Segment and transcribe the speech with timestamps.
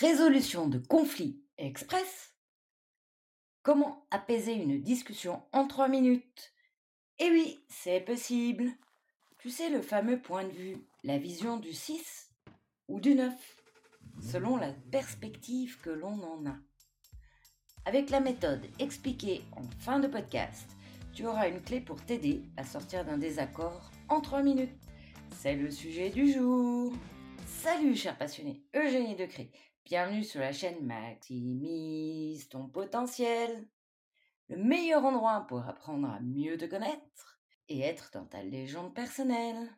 [0.00, 2.32] Résolution de conflits express.
[3.64, 6.52] Comment apaiser une discussion en trois minutes?
[7.18, 8.70] Eh oui, c'est possible.
[9.38, 12.30] Tu sais le fameux point de vue, la vision du 6
[12.86, 13.34] ou du 9,
[14.22, 16.56] selon la perspective que l'on en a.
[17.84, 20.76] Avec la méthode expliquée en fin de podcast,
[21.12, 24.78] tu auras une clé pour t'aider à sortir d'un désaccord en trois minutes.
[25.40, 26.92] C'est le sujet du jour.
[27.58, 29.50] Salut chers passionnés, Eugénie Decré.
[29.84, 33.66] Bienvenue sur la chaîne Maximise ton potentiel.
[34.48, 39.76] Le meilleur endroit pour apprendre à mieux te connaître et être dans ta légende personnelle.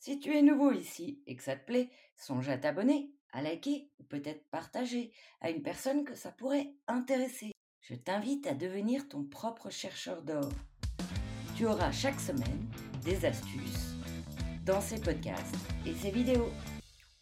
[0.00, 3.90] Si tu es nouveau ici et que ça te plaît, songe à t'abonner, à liker
[4.00, 7.52] ou peut-être partager à une personne que ça pourrait intéresser.
[7.82, 10.48] Je t'invite à devenir ton propre chercheur d'or.
[11.58, 12.66] Tu auras chaque semaine
[13.04, 13.92] des astuces
[14.64, 16.50] dans ces podcasts et ces vidéos.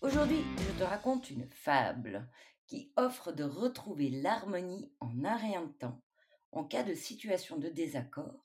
[0.04, 2.28] Aujourd'hui, je te raconte une fable
[2.66, 6.02] qui offre de retrouver l'harmonie en un rien de temps
[6.52, 8.44] en cas de situation de désaccord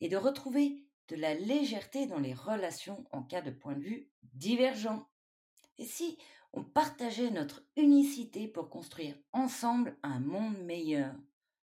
[0.00, 4.10] et de retrouver de la légèreté dans les relations en cas de point de vue
[4.34, 5.08] divergent.
[5.78, 6.18] Et si
[6.52, 11.14] on partageait notre unicité pour construire ensemble un monde meilleur?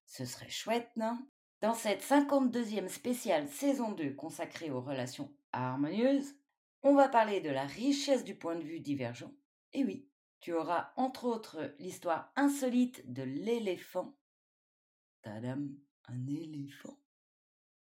[0.05, 1.19] Ce serait chouette, non?
[1.59, 6.33] Dans cette 52e spéciale saison 2 consacrée aux relations harmonieuses,
[6.83, 9.33] on va parler de la richesse du point de vue divergent.
[9.71, 10.07] Et oui,
[10.39, 14.15] tu auras entre autres l'histoire insolite de l'éléphant.
[15.21, 15.69] Tadam,
[16.07, 16.99] un éléphant.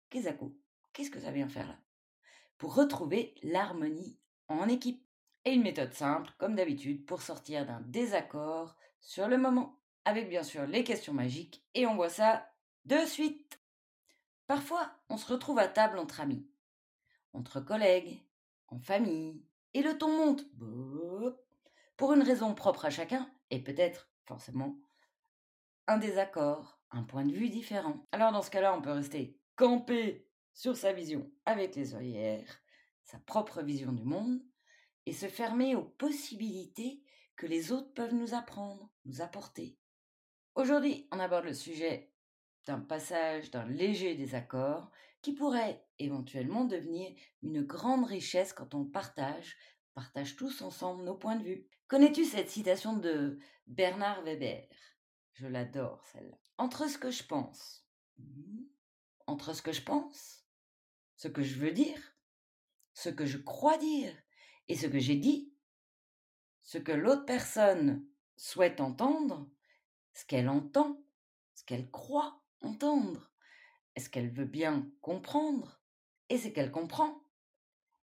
[0.09, 1.77] Qu'est-ce que ça vient faire là?
[2.57, 5.05] Pour retrouver l'harmonie en équipe.
[5.43, 9.79] Et une méthode simple, comme d'habitude, pour sortir d'un désaccord sur le moment.
[10.05, 12.51] Avec bien sûr les questions magiques, et on voit ça
[12.85, 13.59] de suite.
[14.47, 16.47] Parfois, on se retrouve à table entre amis,
[17.33, 18.24] entre collègues,
[18.79, 20.45] famille, et le ton monte,
[21.97, 24.77] pour une raison propre à chacun, et peut-être forcément
[25.87, 28.05] un désaccord, un point de vue différent.
[28.11, 32.61] Alors dans ce cas-là, on peut rester campé sur sa vision avec les œillères,
[33.03, 34.41] sa propre vision du monde,
[35.05, 37.03] et se fermer aux possibilités
[37.35, 39.77] que les autres peuvent nous apprendre, nous apporter.
[40.55, 42.11] Aujourd'hui, on aborde le sujet
[42.65, 44.89] d'un passage d'un léger désaccord
[45.25, 49.57] qui pourrait éventuellement devenir une grande richesse quand on partage,
[49.95, 51.67] partage tous ensemble nos points de vue.
[51.87, 54.69] Connais-tu cette citation de Bernard Weber?
[55.33, 56.37] Je l'adore celle-là.
[56.59, 57.87] Entre ce que je pense,
[58.19, 58.65] mmh,
[59.25, 60.45] entre ce que je pense,
[61.15, 61.99] ce que je veux dire,
[62.93, 64.13] ce que je crois dire
[64.67, 65.51] et ce que j'ai dit,
[66.61, 68.05] ce que l'autre personne
[68.37, 69.49] souhaite entendre,
[70.13, 71.03] ce qu'elle entend,
[71.55, 73.31] ce qu'elle croit entendre,
[73.95, 75.79] est-ce qu'elle veut bien comprendre
[76.29, 77.21] et ce qu'elle comprend.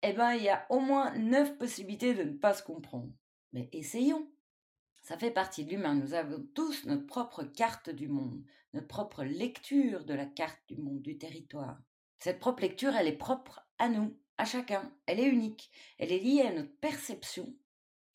[0.04, 3.12] Eh bien, il y a au moins neuf possibilités de ne pas se comprendre.
[3.54, 4.30] Mais essayons.
[5.02, 5.96] Ça fait partie de l'humain.
[5.96, 8.44] Nous avons tous notre propre carte du monde,
[8.74, 11.80] notre propre lecture de la carte du monde, du territoire.
[12.20, 14.94] Cette propre lecture, elle est propre à nous, à chacun.
[15.06, 15.72] Elle est unique.
[15.98, 17.54] Elle est liée à notre perception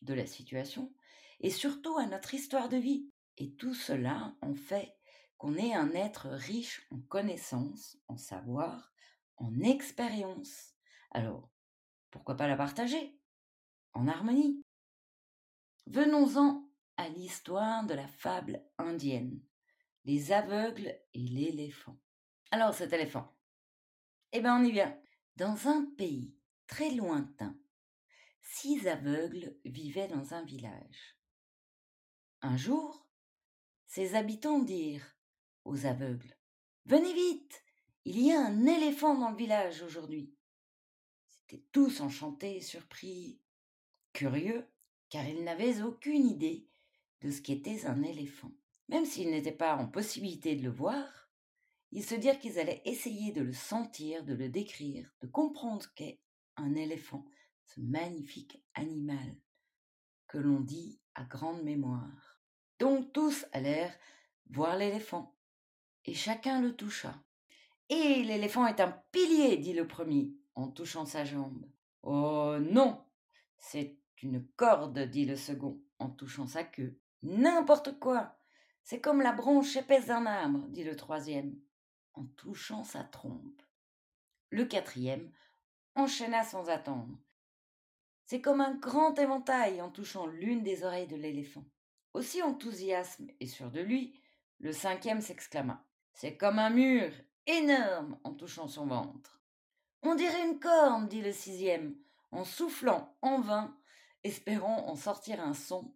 [0.02, 0.92] de la situation
[1.40, 3.08] et surtout à notre histoire de vie.
[3.38, 4.94] Et tout cela en fait
[5.42, 8.92] qu'on est un être riche en connaissances, en savoir,
[9.38, 10.76] en expérience.
[11.10, 11.50] Alors,
[12.12, 13.18] pourquoi pas la partager?
[13.92, 14.62] En harmonie.
[15.86, 19.42] Venons-en à l'histoire de la fable indienne,
[20.04, 21.98] les aveugles et l'éléphant.
[22.52, 23.36] Alors cet éléphant,
[24.30, 24.96] eh bien on y vient.
[25.34, 26.36] Dans un pays
[26.68, 27.58] très lointain,
[28.42, 31.18] six aveugles vivaient dans un village.
[32.42, 33.08] Un jour,
[33.88, 35.16] ses habitants dirent
[35.64, 36.36] aux aveugles
[36.86, 37.62] Venez vite,
[38.04, 40.34] il y a un éléphant dans le village aujourd'hui.
[41.28, 43.40] C'étaient tous enchantés surpris,
[44.12, 44.66] curieux,
[45.08, 46.66] car ils n'avaient aucune idée
[47.20, 48.52] de ce qu'était un éléphant.
[48.88, 51.30] Même s'ils n'étaient pas en possibilité de le voir,
[51.92, 55.88] ils se dirent qu'ils allaient essayer de le sentir, de le décrire, de comprendre ce
[55.88, 56.20] qu'est
[56.56, 57.24] un éléphant,
[57.66, 59.36] ce magnifique animal
[60.26, 62.40] que l'on dit à grande mémoire.
[62.78, 63.94] Donc tous allèrent
[64.50, 65.36] voir l'éléphant,
[66.04, 67.14] et chacun le toucha.
[67.88, 71.66] Et l'éléphant est un pilier, dit le premier, en touchant sa jambe.
[72.02, 73.04] Oh non,
[73.58, 76.98] c'est une corde, dit le second, en touchant sa queue.
[77.22, 78.38] N'importe quoi.
[78.82, 81.54] C'est comme la branche épaisse d'un arbre, dit le troisième,
[82.14, 83.62] en touchant sa trompe.
[84.50, 85.30] Le quatrième
[85.94, 87.18] enchaîna sans attendre.
[88.26, 91.64] C'est comme un grand éventail en touchant l'une des oreilles de l'éléphant.
[92.14, 94.20] Aussi enthousiasme et sûr de lui,
[94.58, 95.84] le cinquième s'exclama.
[96.12, 97.12] C'est comme un mur
[97.46, 99.42] énorme en touchant son ventre.
[100.02, 101.96] On dirait une corne, dit le sixième,
[102.30, 103.76] en soufflant en vain
[104.24, 105.94] espérant en sortir un son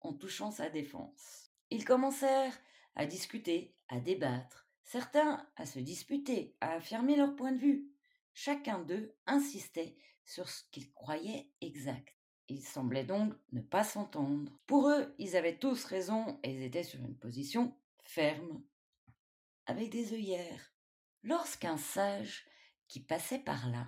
[0.00, 1.50] en touchant sa défense.
[1.70, 2.58] Ils commencèrent
[2.94, 7.88] à discuter, à débattre, certains à se disputer, à affirmer leur point de vue.
[8.34, 12.14] Chacun d'eux insistait sur ce qu'il croyait exact.
[12.48, 14.52] Ils semblaient donc ne pas s'entendre.
[14.66, 18.62] Pour eux, ils avaient tous raison et ils étaient sur une position ferme,
[19.66, 20.72] avec des œillères.
[21.22, 22.46] Lorsqu'un sage
[22.88, 23.86] qui passait par là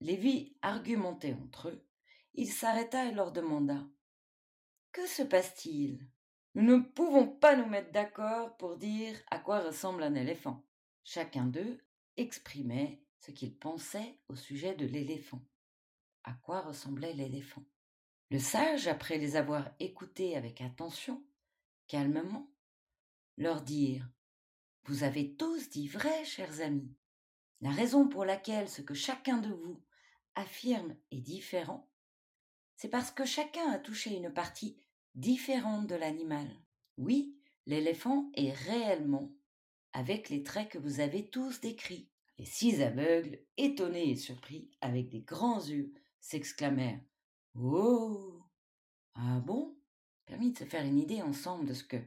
[0.00, 1.86] les vit argumenter entre eux,
[2.34, 3.86] il s'arrêta et leur demanda
[4.92, 6.08] Que se passe-t-il?
[6.54, 10.64] Nous ne pouvons pas nous mettre d'accord pour dire à quoi ressemble un éléphant.
[11.04, 11.78] Chacun d'eux
[12.16, 15.42] exprimait ce qu'il pensait au sujet de l'éléphant.
[16.24, 17.64] À quoi ressemblait l'éléphant?
[18.30, 21.22] Le sage, après les avoir écoutés avec attention,
[21.88, 22.50] calmement,
[23.36, 24.08] leur dire
[24.84, 26.94] Vous avez tous dit vrai, chers amis.
[27.60, 29.82] La raison pour laquelle ce que chacun de vous
[30.34, 31.90] affirme est différent,
[32.76, 34.80] c'est parce que chacun a touché une partie
[35.14, 36.48] différente de l'animal.
[36.96, 37.36] Oui,
[37.66, 39.30] l'éléphant est réellement
[39.92, 42.08] avec les traits que vous avez tous décrits.
[42.38, 47.00] Les six aveugles, étonnés et surpris, avec des grands yeux, s'exclamèrent
[47.54, 48.42] Oh
[49.14, 49.76] Ah bon?
[50.24, 51.98] Permis de se faire une idée ensemble de ce que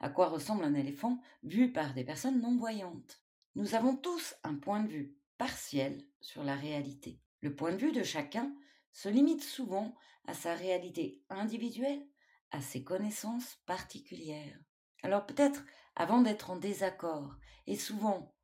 [0.00, 3.22] à quoi ressemble un éléphant vu par des personnes non voyantes.
[3.54, 7.20] Nous avons tous un point de vue partiel sur la réalité.
[7.40, 8.54] Le point de vue de chacun
[8.92, 9.94] se limite souvent
[10.26, 12.06] à sa réalité individuelle,
[12.50, 14.58] à ses connaissances particulières.
[15.02, 15.64] Alors peut-être,
[15.96, 17.34] avant d'être en désaccord,
[17.66, 18.34] et souvent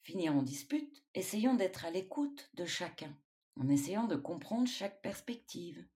[0.00, 3.16] finir en dispute, essayons d'être à l'écoute de chacun,
[3.60, 5.86] en essayant de comprendre chaque perspective,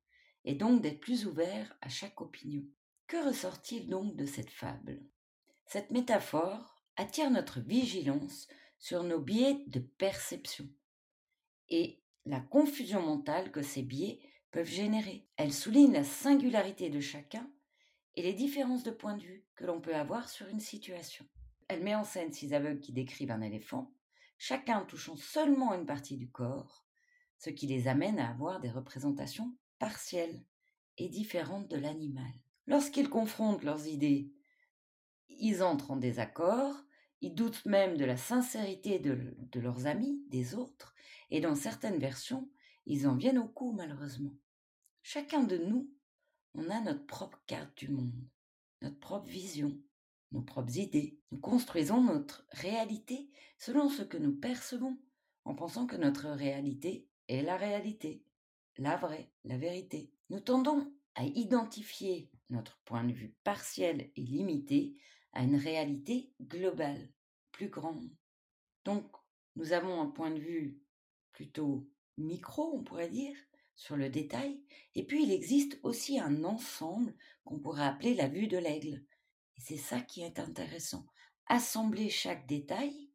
[0.44, 2.62] et donc d'être plus ouverts à chaque opinion.
[3.06, 5.00] Que ressort-il donc de cette fable?
[5.64, 8.48] Cette métaphore attire notre vigilance
[8.80, 10.68] sur nos biais de perception
[11.68, 14.18] et la confusion mentale que ces biais
[14.50, 15.28] peuvent générer.
[15.36, 17.48] Elle souligne la singularité de chacun
[18.16, 21.24] et les différences de point de vue que l'on peut avoir sur une situation.
[21.68, 23.94] Elle met en scène six aveugles qui décrivent un éléphant,
[24.36, 26.84] chacun touchant seulement une partie du corps,
[27.38, 30.42] ce qui les amène à avoir des représentations partielles
[30.98, 32.32] et différentes de l'animal.
[32.66, 34.32] Lorsqu'ils confrontent leurs idées,
[35.28, 36.74] ils entrent en désaccord,
[37.20, 40.94] ils doutent même de la sincérité de, leurs amis, des autres,
[41.30, 42.50] et dans certaines versions,
[42.86, 44.34] ils en viennent au coup malheureusement.
[45.02, 45.90] Chacun de nous,
[46.54, 48.28] on a notre propre carte du monde,
[48.82, 49.78] notre propre vision,
[50.32, 51.20] nos propres idées.
[51.30, 54.98] Nous construisons notre réalité selon ce que nous percevons,
[55.44, 58.24] en pensant que notre réalité est la réalité,
[58.78, 60.12] la vraie, la vérité.
[60.30, 64.96] Nous tendons à identifier notre point de vue partiel et limité
[65.32, 67.12] à une réalité globale,
[67.52, 68.10] plus grande.
[68.84, 69.10] Donc,
[69.56, 70.78] nous avons un point de vue
[71.32, 73.36] plutôt micro, on pourrait dire,
[73.74, 74.62] sur le détail,
[74.94, 77.14] et puis il existe aussi un ensemble
[77.44, 79.04] qu'on pourrait appeler la vue de l'aigle.
[79.56, 81.06] Et c'est ça qui est intéressant.
[81.46, 83.10] Assembler chaque détail,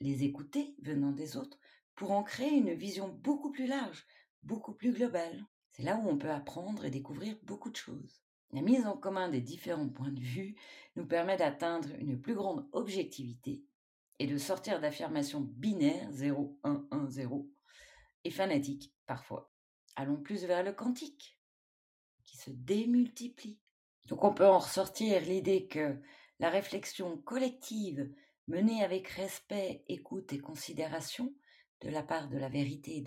[0.00, 1.58] les écouter venant des autres,
[1.94, 4.06] pour en créer une vision beaucoup plus large,
[4.42, 5.44] beaucoup plus globale.
[5.80, 8.20] C'est là où on peut apprendre et découvrir beaucoup de choses.
[8.52, 10.54] La mise en commun des différents points de vue
[10.94, 13.64] nous permet d'atteindre une plus grande objectivité
[14.18, 17.50] et de sortir d'affirmations binaires 0, 1, 1, 0
[18.24, 19.50] et fanatiques parfois.
[19.96, 21.40] Allons plus vers le quantique
[22.24, 23.58] qui se démultiplie.
[24.06, 25.98] Donc on peut en ressortir l'idée que
[26.40, 28.12] la réflexion collective
[28.48, 31.32] menée avec respect, écoute et considération
[31.80, 33.02] de la part de la vérité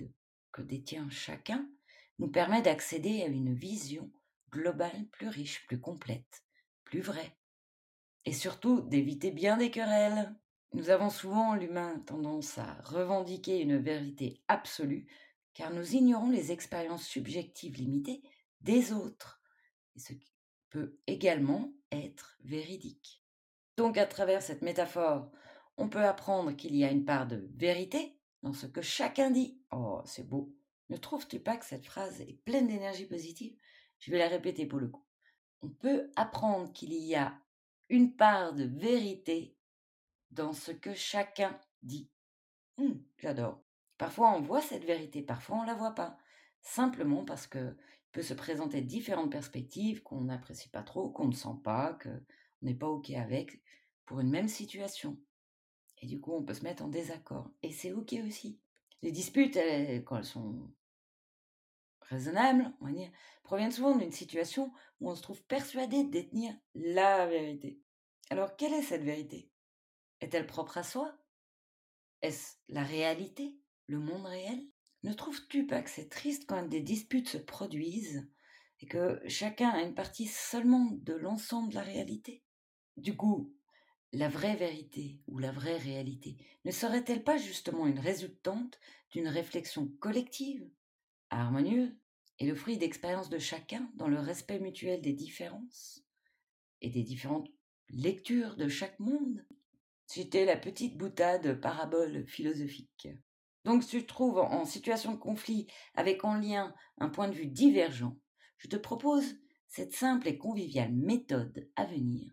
[0.51, 1.69] que détient chacun
[2.19, 4.11] nous permet d'accéder à une vision
[4.51, 6.43] globale plus riche, plus complète,
[6.83, 7.37] plus vraie.
[8.25, 10.33] Et surtout d'éviter bien des querelles.
[10.73, 15.07] Nous avons souvent, l'humain, tendance à revendiquer une vérité absolue,
[15.53, 18.21] car nous ignorons les expériences subjectives limitées
[18.61, 19.41] des autres,
[19.95, 20.33] ce qui
[20.69, 23.23] peut également être véridique.
[23.77, 25.31] Donc à travers cette métaphore,
[25.77, 29.59] on peut apprendre qu'il y a une part de vérité dans ce que chacun dit.
[29.71, 30.55] Oh, c'est beau.
[30.89, 33.55] Ne trouves-tu pas que cette phrase est pleine d'énergie positive?
[33.99, 35.05] Je vais la répéter pour le coup.
[35.61, 37.39] On peut apprendre qu'il y a
[37.89, 39.55] une part de vérité
[40.31, 42.09] dans ce que chacun dit.
[42.77, 43.63] Hum, j'adore.
[43.97, 46.17] Parfois on voit cette vérité, parfois on la voit pas.
[46.61, 47.77] Simplement parce que
[48.13, 52.21] peut se présenter différentes perspectives qu'on n'apprécie pas trop, qu'on ne sent pas, qu'on
[52.61, 53.61] n'est pas OK avec
[54.05, 55.17] pour une même situation.
[56.01, 57.49] Et du coup, on peut se mettre en désaccord.
[57.63, 58.59] Et c'est OK aussi.
[59.03, 59.59] Les disputes,
[60.05, 60.73] quand elles sont
[62.01, 63.11] raisonnables, on va dire,
[63.43, 67.81] proviennent souvent d'une situation où on se trouve persuadé de détenir la vérité.
[68.29, 69.51] Alors, quelle est cette vérité?
[70.21, 71.13] Est-elle propre à soi?
[72.21, 73.59] Est-ce la réalité?
[73.87, 74.65] Le monde réel?
[75.03, 78.25] Ne trouves-tu pas que c'est triste quand des disputes se produisent
[78.79, 82.41] et que chacun a une partie seulement de l'ensemble de la réalité?
[82.95, 83.53] Du coup,
[84.13, 88.79] la vraie vérité ou la vraie réalité ne serait-elle pas justement une résultante
[89.11, 90.69] d'une réflexion collective,
[91.31, 91.91] harmonieuse,
[92.39, 96.03] et le fruit d'expériences de chacun dans le respect mutuel des différences
[96.81, 97.49] et des différentes
[97.89, 99.45] lectures de chaque monde?
[100.05, 103.07] C'était la petite boutade parabole philosophique.
[103.65, 107.35] Donc, si tu te trouves en situation de conflit avec en lien un point de
[107.35, 108.17] vue divergent,
[108.57, 112.31] je te propose cette simple et conviviale méthode à venir.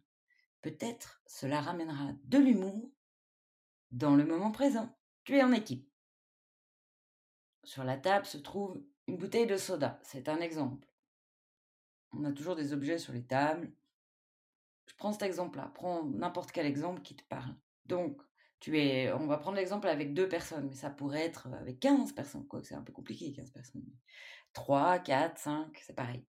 [0.62, 2.90] Peut-être cela ramènera de l'humour
[3.90, 4.94] dans le moment présent.
[5.24, 5.88] Tu es en équipe.
[7.64, 9.98] Sur la table se trouve une bouteille de soda.
[10.02, 10.86] C'est un exemple.
[12.12, 13.72] On a toujours des objets sur les tables.
[14.86, 15.70] Je prends cet exemple-là.
[15.74, 17.54] Prends n'importe quel exemple qui te parle.
[17.86, 18.20] Donc,
[18.58, 22.12] tu es, on va prendre l'exemple avec deux personnes, mais ça pourrait être avec 15
[22.12, 22.46] personnes.
[22.62, 23.86] C'est un peu compliqué, 15 personnes.
[24.52, 26.24] 3, 4, 5, c'est pareil.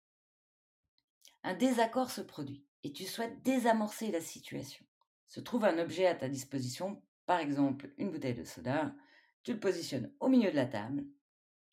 [1.42, 4.84] Un désaccord se produit et tu souhaites désamorcer la situation.
[5.26, 8.94] Se trouve un objet à ta disposition, par exemple une bouteille de soda,
[9.42, 11.06] tu le positionnes au milieu de la table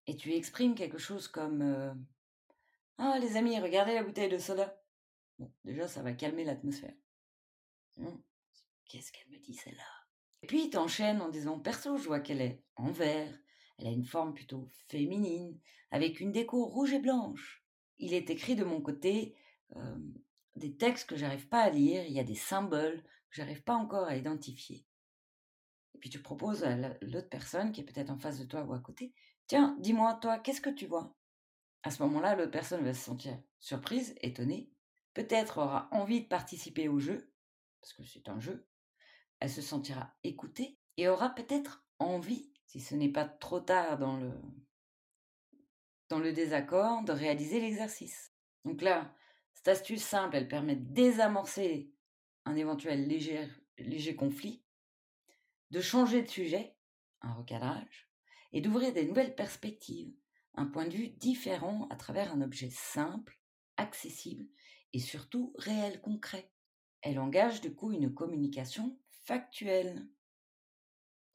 [0.05, 1.93] et tu exprimes quelque chose comme euh,
[2.97, 4.81] Ah les amis, regardez la bouteille de soda.
[5.39, 6.95] Bon, déjà ça va calmer l'atmosphère.
[7.97, 8.21] Hum,
[8.85, 9.83] qu'est-ce qu'elle me dit celle-là?
[10.43, 13.33] Et puis t'enchaînes en disant Perso, je vois qu'elle est en verre,
[13.77, 15.59] elle a une forme plutôt féminine,
[15.91, 17.63] avec une déco rouge et blanche.
[17.97, 19.35] Il est écrit de mon côté
[19.75, 19.97] euh,
[20.57, 23.75] des textes que j'arrive pas à lire, il y a des symboles que j'arrive pas
[23.75, 24.85] encore à identifier.
[25.95, 28.73] Et puis tu proposes à l'autre personne qui est peut-être en face de toi ou
[28.73, 29.13] à côté,
[29.47, 31.15] tiens, dis-moi, toi, qu'est-ce que tu vois?
[31.83, 34.69] À ce moment-là, l'autre personne va se sentir surprise, étonnée,
[35.13, 37.31] peut-être aura envie de participer au jeu,
[37.81, 38.67] parce que c'est un jeu,
[39.39, 44.17] elle se sentira écoutée et aura peut-être envie, si ce n'est pas trop tard dans
[44.17, 44.31] le,
[46.09, 48.33] dans le désaccord, de réaliser l'exercice.
[48.65, 49.13] Donc là,
[49.67, 51.91] cette astuce simple, elle permet de désamorcer
[52.45, 54.63] un éventuel léger, léger conflit,
[55.71, 56.77] de changer de sujet,
[57.19, 58.09] un recadrage,
[58.53, 60.15] et d'ouvrir des nouvelles perspectives,
[60.53, 63.37] un point de vue différent à travers un objet simple,
[63.75, 64.45] accessible
[64.93, 66.49] et surtout réel, concret.
[67.01, 70.07] Elle engage du coup une communication factuelle.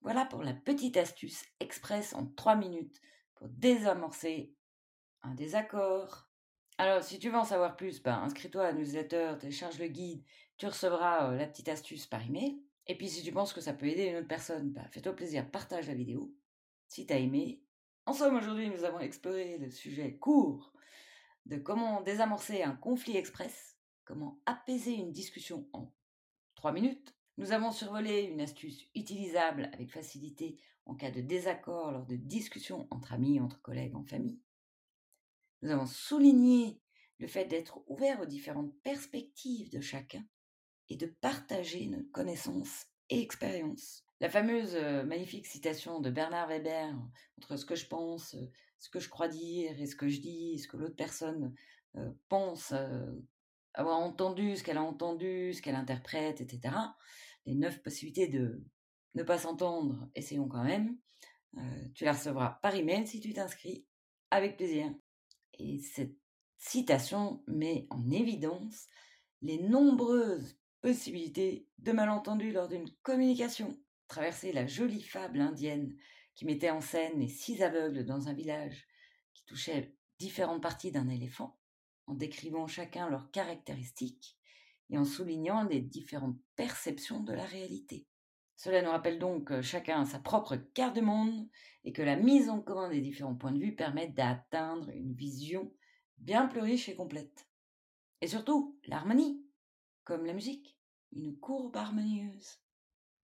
[0.01, 2.99] Voilà pour la petite astuce express en trois minutes
[3.35, 4.55] pour désamorcer
[5.21, 6.32] un désaccord,
[6.83, 10.25] alors, si tu veux en savoir plus, ben, inscris-toi à newsletter, télécharge le guide,
[10.57, 12.61] tu recevras la petite astuce par email.
[12.89, 15.49] Et puis, si tu penses que ça peut aider une autre personne, ben, fais-toi plaisir,
[15.49, 16.35] partage la vidéo.
[16.89, 17.63] Si tu as aimé.
[18.05, 20.73] En somme, aujourd'hui, nous avons exploré le sujet court
[21.47, 25.95] de comment désamorcer un conflit express, comment apaiser une discussion en
[26.57, 27.15] 3 minutes.
[27.39, 32.89] Nous avons survolé une astuce utilisable avec facilité en cas de désaccord lors de discussions
[32.91, 34.41] entre amis, entre collègues, en famille.
[35.63, 36.81] Nous avons souligné
[37.19, 40.25] le fait d'être ouvert aux différentes perspectives de chacun
[40.89, 44.05] et de partager nos connaissances et expériences.
[44.21, 46.95] La fameuse euh, magnifique citation de Bernard Weber
[47.39, 50.21] entre ce que je pense, euh, ce que je crois dire et ce que je
[50.21, 51.55] dis, ce que l'autre personne
[51.97, 52.75] euh, pense
[53.75, 56.75] avoir entendu, ce qu'elle a entendu, ce qu'elle interprète, etc.
[57.47, 58.65] Les neuf possibilités de
[59.15, 60.97] ne pas s'entendre, essayons quand même.
[61.95, 63.87] tu la recevras par email si tu t'inscris,
[64.31, 64.93] avec plaisir.
[65.59, 66.17] Et cette
[66.59, 68.89] citation met en évidence
[69.43, 73.77] les nombreuses possibilités de malentendus lors d'une communication.
[74.09, 75.97] Traverser la jolie fable indienne
[76.35, 78.87] qui mettait en scène les six aveugles dans un village
[79.35, 81.59] qui touchait différentes parties d'un éléphant,
[82.07, 84.39] en décrivant chacun leurs caractéristiques
[84.91, 88.07] et en soulignant les différentes perceptions de la réalité.
[88.63, 91.49] Cela nous rappelle donc chacun sa propre carte du monde
[91.83, 95.75] et que la mise en commun des différents points de vue permet d'atteindre une vision
[96.19, 97.49] bien plus riche et complète.
[98.21, 99.45] Et surtout, l'harmonie,
[100.05, 100.79] comme la musique,
[101.11, 102.61] une courbe harmonieuse.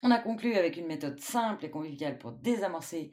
[0.04, 3.10] On a conclu avec une méthode simple et conviviale pour désamorcer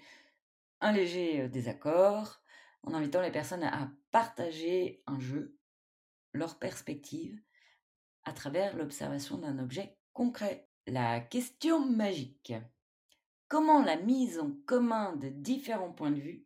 [0.82, 2.44] un léger euh, désaccord,
[2.84, 5.58] en invitant les personnes à partager un jeu,
[6.32, 7.42] leur perspective,
[8.24, 10.70] à travers l'observation d'un objet concret.
[10.88, 12.54] La question magique.
[13.48, 16.46] Comment la mise en commun de différents points de vue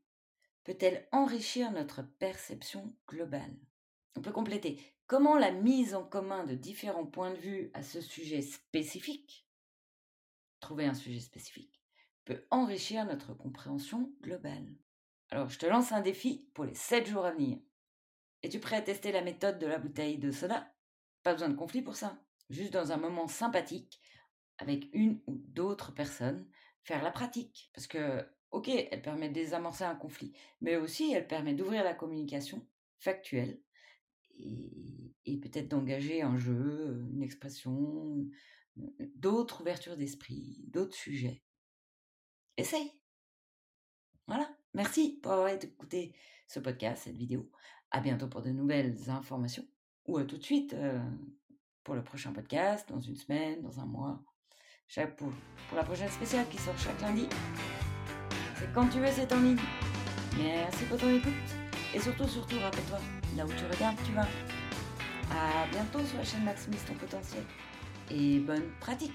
[0.63, 3.58] peut-elle enrichir notre perception globale?
[4.15, 4.79] On peut compléter.
[5.08, 9.48] Comment la mise en commun de différents points de vue à ce sujet spécifique,
[10.60, 11.82] trouver un sujet spécifique,
[12.24, 14.67] peut enrichir notre compréhension globale?
[15.32, 17.58] Alors, je te lance un défi pour les 7 jours à venir.
[18.44, 20.72] Es-tu prêt à tester la méthode de la bouteille de soda?
[21.24, 22.22] Pas besoin de conflit pour ça.
[22.51, 24.00] Juste dans un moment sympathique,
[24.58, 26.48] avec une ou d'autres personnes,
[26.84, 27.70] faire la pratique.
[27.74, 31.94] Parce que, ok, elle permet de désamorcer un conflit, mais aussi elle permet d'ouvrir la
[31.94, 32.66] communication
[33.00, 33.62] factuelle
[34.40, 38.28] et, peut-être d'engager un jeu, une expression,
[39.16, 41.44] d'autres ouvertures d'esprit, d'autres sujets.
[42.58, 42.92] Essaye.
[44.28, 44.50] Voilà.
[44.74, 46.16] Merci pour avoir écouté
[46.48, 47.52] ce podcast, cette vidéo.
[47.92, 49.66] À bientôt pour de nouvelles informations.
[50.06, 50.76] Ou à tout de suite
[51.84, 54.24] pour le prochain podcast, dans une semaine, dans un mois.
[54.96, 55.32] Pour,
[55.67, 57.27] pour la prochaine spéciale qui sort chaque lundi.
[58.56, 59.60] C'est quand tu veux, c'est en ligne.
[60.38, 61.34] Merci pour ton écoute.
[61.94, 63.00] Et surtout, surtout, rappelle-toi,
[63.36, 64.27] là où tu regardes, tu vas.
[65.29, 67.44] À bientôt sur la chaîne Maximise ton potentiel.
[68.10, 69.13] Et bonne pratique